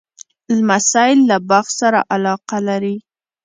لمسی 0.57 1.11
له 1.29 1.37
باغ 1.49 1.65
سره 1.79 1.99
علاقه 2.13 2.57
لري. 2.67 2.95